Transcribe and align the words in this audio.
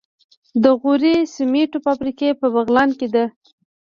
د 0.63 0.65
غوري 0.79 1.15
سمنټو 1.35 1.77
فابریکه 1.85 2.27
په 2.41 2.47
بغلان 2.55 2.89
کې 2.99 3.07
ده. 3.15 3.25